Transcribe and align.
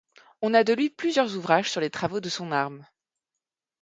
On 0.41 0.55
a 0.55 0.63
de 0.63 0.73
lui 0.73 0.89
plusieurs 0.89 1.37
ouvrages 1.37 1.69
sur 1.69 1.79
les 1.79 1.91
travaux 1.91 2.21
de 2.21 2.29
son 2.29 2.51
arme. 2.51 2.87